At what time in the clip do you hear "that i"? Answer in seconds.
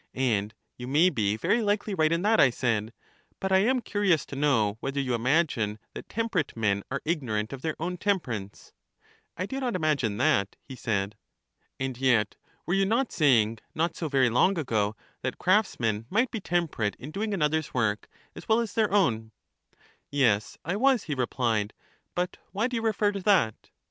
2.23-2.49